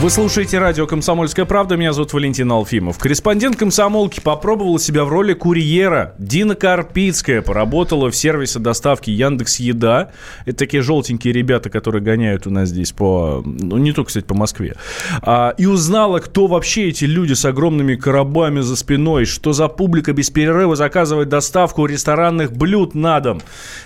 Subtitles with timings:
[0.00, 1.76] Вы слушаете радио «Комсомольская правда».
[1.76, 2.98] Меня зовут Валентин Алфимов.
[2.98, 6.14] Корреспондент «Комсомолки» попробовала себя в роли курьера.
[6.18, 10.12] Дина Карпицкая поработала в сервисе доставки Яндекс Еда.
[10.46, 13.42] Это такие желтенькие ребята, которые гоняют у нас здесь по...
[13.44, 14.76] Ну, не только, кстати, по Москве.
[15.20, 20.12] А, и узнала, кто вообще эти люди с огромными коробами за спиной, что за публика
[20.12, 23.42] без перерыва заказывает доставку ресторанных блюд на дом.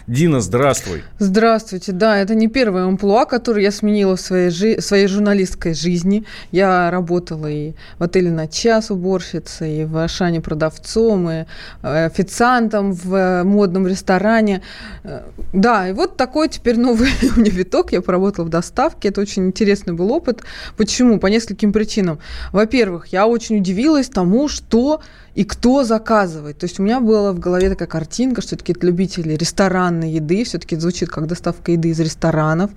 [0.07, 1.05] Дина, здравствуй.
[1.19, 1.93] Здравствуйте.
[1.93, 4.79] Да, это не первая амплуа, которую я сменила в своей, жи...
[4.83, 6.25] своей журналистской жизни жизни.
[6.53, 11.45] Я работала и в отеле на час уборщицей, и в Ашане продавцом, и
[11.83, 14.63] э, официантом в э, модном ресторане.
[15.05, 17.93] Э, да, и вот такой теперь новый у меня виток.
[17.93, 19.09] Я поработала в доставке.
[19.09, 20.43] Это очень интересный был опыт.
[20.77, 21.19] Почему?
[21.19, 22.19] По нескольким причинам.
[22.53, 25.01] Во-первых, я очень удивилась тому, что
[25.35, 26.59] и кто заказывает.
[26.59, 30.77] То есть у меня была в голове такая картинка, что это любители ресторанной еды, все-таки
[30.77, 32.71] звучит как доставка еды из ресторанов,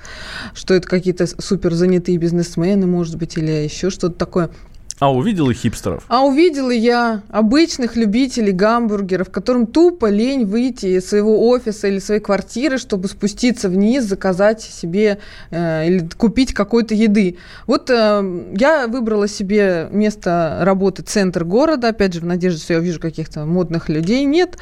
[0.54, 4.50] что это какие-то супер занятые бизнесмены, может быть, или еще что-то такое.
[5.00, 6.06] А увидела хипстеров?
[6.08, 12.22] А увидела я обычных любителей гамбургеров, которым тупо лень выйти из своего офиса или своей
[12.22, 15.20] квартиры, чтобы спуститься вниз, заказать себе
[15.52, 17.38] э, или купить какой-то еды.
[17.68, 22.80] Вот э, я выбрала себе место работы центр города, опять же, в надежде, что я
[22.80, 24.24] увижу каких-то модных людей.
[24.24, 24.58] Нет.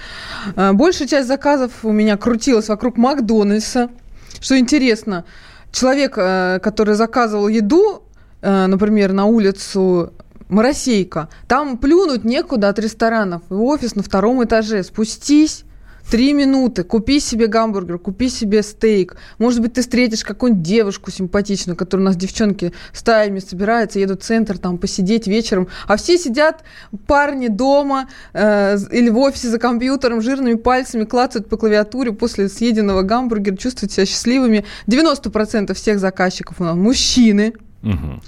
[0.55, 3.91] Э, большая часть заказов у меня крутилась вокруг Макдональдса.
[4.39, 5.25] Что интересно,
[5.71, 8.01] человек, э, который заказывал еду,
[8.41, 10.11] э, например, на улицу
[10.49, 11.29] Моросейка.
[11.47, 13.43] Там плюнуть некуда от ресторанов.
[13.49, 14.83] И офис на втором этаже.
[14.83, 15.65] Спустись,
[16.09, 19.15] Три минуты, купи себе гамбургер, купи себе стейк.
[19.39, 24.25] Может быть, ты встретишь какую-нибудь девушку симпатичную, которая у нас девчонки стаями собираются, едут в
[24.25, 26.63] центр там посидеть вечером, а все сидят,
[27.07, 33.01] парни дома э, или в офисе за компьютером, жирными пальцами клацают по клавиатуре после съеденного
[33.01, 34.65] гамбургера, чувствуют себя счастливыми.
[34.87, 37.53] 90% всех заказчиков у нас мужчины.
[37.83, 38.21] Угу.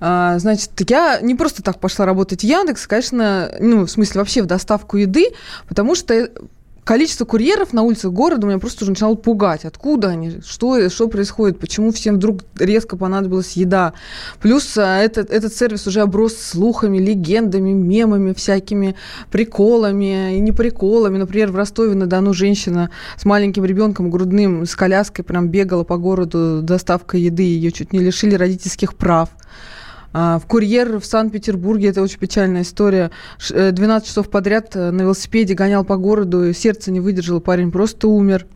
[0.00, 4.42] А, значит, я не просто так пошла работать в Яндекс, конечно, ну, в смысле вообще
[4.42, 5.28] в доставку еды,
[5.68, 6.28] потому что
[6.88, 9.66] количество курьеров на улицах города меня просто уже начинало пугать.
[9.66, 10.40] Откуда они?
[10.40, 11.58] Что, что происходит?
[11.58, 13.92] Почему всем вдруг резко понадобилась еда?
[14.40, 18.94] Плюс а, этот, этот сервис уже оброс слухами, легендами, мемами, всякими
[19.30, 21.18] приколами и не приколами.
[21.18, 22.88] Например, в Ростове-на-Дону женщина
[23.18, 27.42] с маленьким ребенком грудным, с коляской прям бегала по городу доставкой еды.
[27.42, 29.28] Ее чуть не лишили родительских прав.
[30.12, 33.10] А, в «Курьер» в Санкт-Петербурге, это очень печальная история,
[33.50, 38.08] 12 э, часов подряд э, на велосипеде гонял по городу, сердце не выдержало, парень просто
[38.08, 38.46] умер.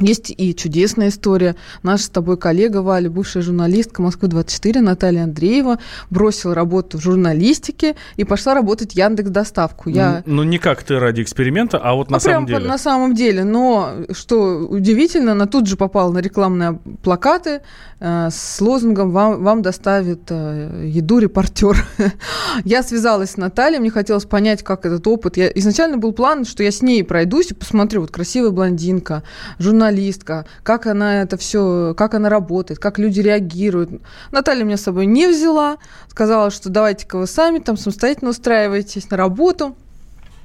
[0.00, 1.56] Есть и чудесная история.
[1.82, 5.78] Наша с тобой коллега Валя, бывшая журналистка Москвы-24, Наталья Андреева,
[6.08, 9.90] бросила работу в журналистике и пошла работать в Яндекс Доставку.
[9.90, 10.22] Я...
[10.24, 12.70] Ну, не как ты ради эксперимента, а вот на а самом прям деле.
[12.70, 13.44] на самом деле.
[13.44, 17.60] Но, что удивительно, она тут же попала на рекламные плакаты
[18.00, 21.76] э, с лозунгом «Вам, вам доставит э, еду репортер».
[22.64, 25.36] я связалась с Натальей, мне хотелось понять, как этот опыт.
[25.36, 25.48] Я...
[25.54, 29.22] Изначально был план, что я с ней пройдусь и посмотрю, вот красивая блондинка,
[29.58, 33.90] журналист журналистка, как она это все, как она работает, как люди реагируют.
[34.30, 35.78] Наталья меня с собой не взяла,
[36.08, 39.76] сказала, что давайте-ка вы сами там самостоятельно устраивайтесь на работу.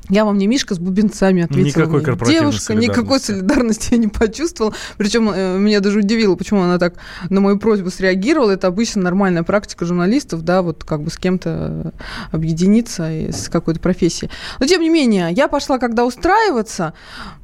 [0.10, 1.82] Я вам не Мишка с бубенцами ответила.
[1.82, 4.74] Никакой корпоративной Девушка, никакой солидарности я не почувствовала.
[4.98, 6.96] Причем э, меня даже удивило, почему она так
[7.30, 8.52] на мою просьбу среагировала.
[8.52, 11.94] Это обычно нормальная практика журналистов, да, вот как бы с кем-то
[12.32, 14.30] объединиться с какой-то профессией.
[14.60, 16.94] Но тем не менее, я пошла когда устраиваться,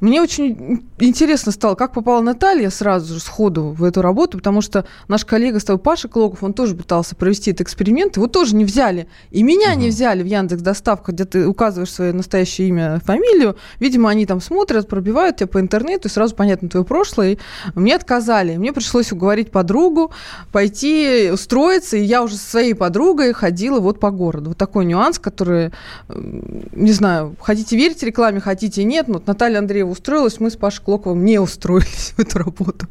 [0.00, 4.86] мне очень интересно стало, как попала Наталья сразу же сходу в эту работу, потому что
[5.08, 8.64] наш коллега с тобой, Паша Клоков, он тоже пытался провести этот эксперимент, его тоже не
[8.64, 9.08] взяли.
[9.30, 9.80] И меня угу.
[9.80, 13.56] не взяли в Яндекс Доставка, где ты указываешь свое настоящее настоящее имя, фамилию.
[13.80, 17.32] Видимо, они там смотрят, пробивают тебя по интернету, и сразу понятно твое прошлое.
[17.32, 17.38] И
[17.74, 18.56] мне отказали.
[18.56, 20.12] Мне пришлось уговорить подругу
[20.52, 24.50] пойти устроиться, и я уже со своей подругой ходила вот по городу.
[24.50, 25.70] Вот такой нюанс, который,
[26.08, 29.06] не знаю, хотите верить рекламе, хотите нет.
[29.08, 32.86] Вот Наталья Андреева устроилась, мы с Пашей Клоковым не устроились в эту работу.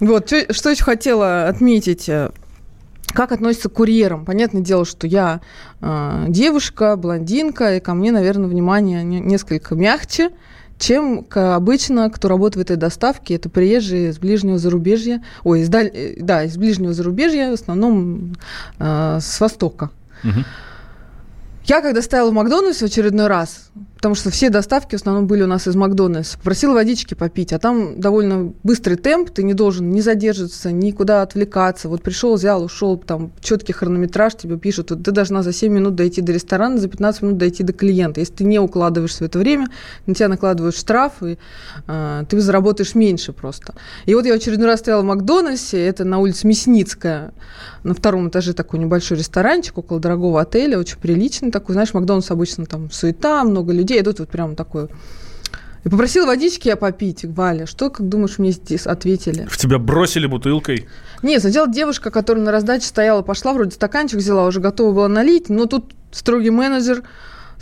[0.00, 2.10] Вот, что, еще хотела отметить.
[3.14, 4.24] Как относится к курьерам?
[4.24, 5.40] Понятное дело, что я
[5.80, 10.30] э, девушка, блондинка, и ко мне, наверное, внимание не, несколько мягче,
[10.78, 13.36] чем к, обычно, кто работает в этой доставке.
[13.36, 18.34] Это приезжие из ближнего зарубежья, ой, из даль, э, да, из ближнего зарубежья, в основном
[18.80, 19.90] э, с Востока.
[20.24, 20.44] Угу.
[21.66, 25.44] Я когда стояла в Макдональдсе в очередной раз, потому что все доставки в основном были
[25.44, 26.36] у нас из Макдональдса.
[26.36, 31.88] Попросила водички попить, а там довольно быстрый темп, ты не должен ни задерживаться, никуда отвлекаться.
[31.88, 35.94] Вот пришел, взял, ушел, там четкий хронометраж тебе пишут, вот ты должна за 7 минут
[35.94, 38.20] дойти до ресторана, за 15 минут дойти до клиента.
[38.20, 39.68] Если ты не укладываешься в это время,
[40.04, 41.38] на тебя накладывают штраф, и
[41.86, 43.72] э, ты заработаешь меньше просто.
[44.04, 47.32] И вот я в очередной раз стояла в Макдональдсе, это на улице Мясницкая,
[47.84, 51.74] на втором этаже такой небольшой ресторанчик около дорогого отеля, очень приличный такой.
[51.74, 54.88] Знаешь, Макдональдс обычно там суета, много людей, идут вот прям такой
[55.84, 57.24] и попросила водички я попить.
[57.24, 59.46] Валя, что, как думаешь, мне здесь ответили?
[59.48, 60.88] В тебя бросили бутылкой?
[61.22, 65.50] Нет, сначала девушка, которая на раздаче стояла, пошла, вроде стаканчик взяла, уже готова была налить,
[65.50, 67.02] но тут строгий менеджер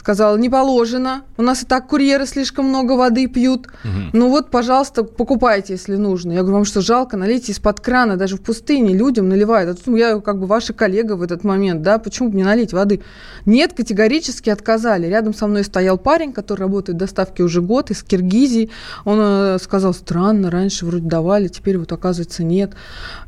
[0.02, 3.92] сказала, не положено, у нас и так курьеры слишком много воды пьют, угу.
[4.12, 6.32] ну вот, пожалуйста, покупайте, если нужно.
[6.32, 9.70] Я говорю, вам что, жалко, налейте из-под крана, даже в пустыне людям наливают.
[9.70, 12.72] А тут я как бы ваша коллега в этот момент, да, почему бы не налить
[12.72, 13.00] воды?
[13.46, 15.06] Нет, категорически отказали.
[15.06, 18.70] Рядом со мной стоял парень, который работает в доставке уже год, из Киргизии.
[19.04, 22.72] Он э, сказал, странно, раньше вроде давали, теперь вот оказывается нет.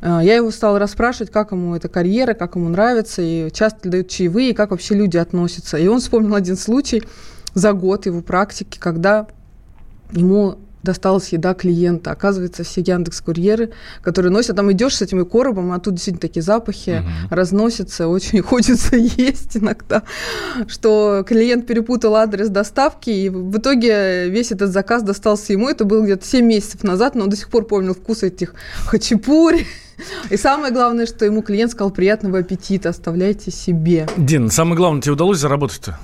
[0.03, 4.09] Э, я его стала расспрашивать, как ему эта карьера, как ему нравится, и часто дают
[4.09, 5.79] чаевые, и как вообще люди относятся.
[5.79, 7.02] И он вспомнил один случай
[7.55, 9.28] за год его практики, когда
[10.12, 12.12] ему досталась еда клиента.
[12.12, 13.70] Оказывается, все Яндекс Курьеры,
[14.02, 17.34] которые носят, там идешь с этим коробом, а тут действительно такие запахи угу.
[17.34, 20.02] разносятся, очень хочется есть иногда,
[20.69, 25.69] что клиент перепутал адрес доставки, и в итоге весь этот заказ достался ему.
[25.69, 28.55] Это было где-то 7 месяцев назад, но он до сих пор помнил вкус этих
[28.87, 29.66] хачапури.
[30.31, 34.08] И самое главное, что ему клиент сказал приятного аппетита, оставляйте себе.
[34.16, 35.99] Дин, самое главное, тебе удалось заработать-то?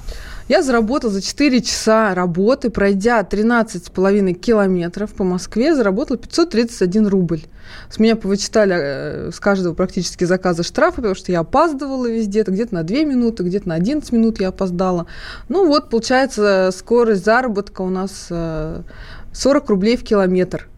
[0.51, 7.43] Я заработала за 4 часа работы, пройдя 13,5 километров по Москве, заработала 531 рубль.
[7.89, 12.51] С меня повычитали э, с каждого практически заказа штрафы, потому что я опаздывала везде, -то,
[12.51, 15.07] где-то на 2 минуты, где-то на 11 минут я опоздала.
[15.49, 20.69] Ну вот, получается, скорость заработка у нас 40 э, рублей в километр.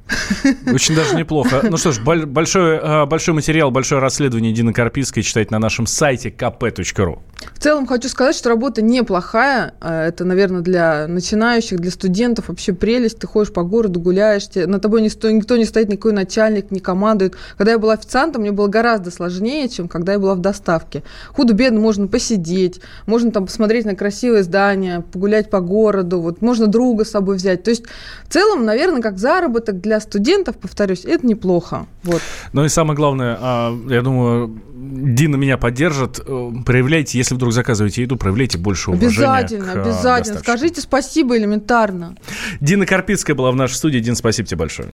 [0.67, 1.62] Очень даже неплохо.
[1.69, 6.31] Ну что ж, большой, э, большой материал, большое расследование Дины Карпийской читать на нашем сайте
[6.31, 7.19] kp.ru.
[7.55, 9.75] В целом хочу сказать, что работа неплохая.
[9.81, 13.19] Э, это, наверное, для начинающих, для студентов вообще прелесть.
[13.19, 17.37] Ты ходишь по городу, гуляешь, на тобой никто, никто не стоит, никакой начальник не командует.
[17.56, 21.03] Когда я была официантом, мне было гораздо сложнее, чем когда я была в доставке.
[21.32, 27.05] Худо-бедно можно посидеть, можно там посмотреть на красивые здания, погулять по городу, вот можно друга
[27.05, 27.62] с собой взять.
[27.62, 27.85] То есть
[28.25, 31.87] в целом, наверное, как заработок для студентов, повторюсь, это неплохо.
[32.03, 32.21] Вот.
[32.53, 36.21] Ну и самое главное, а, я думаю, Дина меня поддержит.
[36.27, 39.09] Э, проявляйте, если вдруг заказываете еду, проявляйте больше уважения.
[39.09, 40.41] Обязательно, к обязательно.
[40.41, 42.17] Скажите спасибо элементарно.
[42.61, 44.01] Дина Карпицкая была в нашей студии.
[44.01, 44.91] Дин, спасибо тебе большое.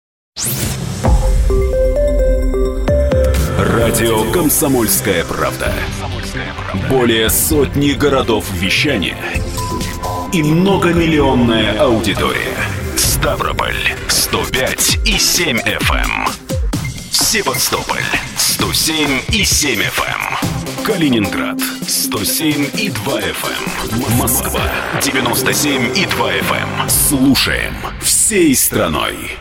[3.58, 5.73] Радио «Комсомольская правда».
[6.91, 9.17] Более сотни городов вещания
[10.32, 12.56] и многомиллионная аудитория.
[13.16, 15.94] Ставрополь 105 и 7 FM.
[15.94, 16.26] Эм.
[17.10, 18.04] Севастополь
[18.36, 20.38] 107 и 7 FM.
[20.42, 20.84] Эм.
[20.84, 21.58] Калининград
[21.88, 24.02] 107 и 2 FM.
[24.02, 24.18] Эм.
[24.18, 24.60] Москва
[25.02, 26.88] 97 и 2 FM.
[26.90, 29.38] Слушаем всей страной.